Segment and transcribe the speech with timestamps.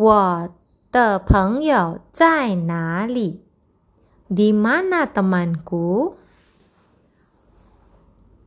[0.00, 0.48] 我
[0.90, 3.42] 的朋友在哪里
[4.30, 6.14] ？Di mana temanku？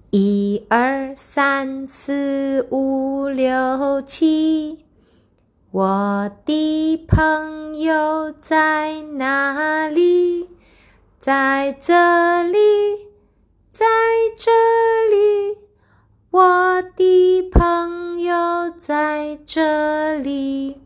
[0.09, 4.79] 一二三四五六七，
[5.69, 10.49] 我的朋友在哪里？
[11.19, 12.57] 在这里，
[13.69, 13.85] 在
[14.35, 14.49] 这
[15.11, 15.59] 里，
[16.31, 20.82] 我的朋友在这里。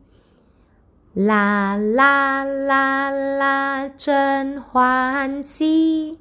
[1.17, 6.19] 啦啦啦啦，真欢喜，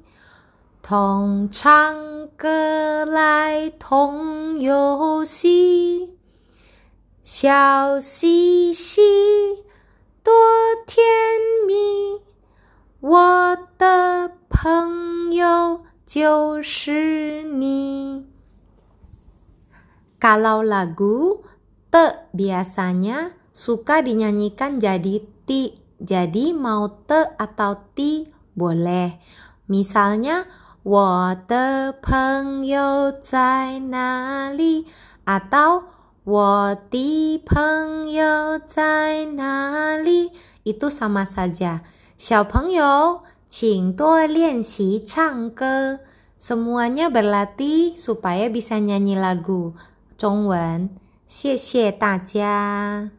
[0.81, 6.17] 同唱歌来同游戏，
[7.21, 9.63] 笑嘻嘻，
[10.23, 10.33] 多
[10.87, 11.05] 甜
[11.67, 12.23] 蜜。
[12.99, 18.25] 我的朋友就是你。
[20.19, 21.43] Kalau lagu
[21.91, 25.76] te biasanya suka dinyanyikan jadi ti.
[26.02, 28.26] Jadi mau te atau ti
[28.58, 29.22] boleh.
[29.70, 30.50] Misalnya,
[30.82, 34.86] 我的朋友在哪里
[35.24, 35.84] atau
[36.24, 40.32] 我的朋友在哪里
[40.64, 41.80] itu sama saja.
[42.18, 46.00] 小朋友，请多练习唱歌。
[46.42, 49.74] Semuanya berlatih supaya bisa nyanyi lagu
[50.18, 50.90] 中文。
[51.28, 53.10] 谢谢大家。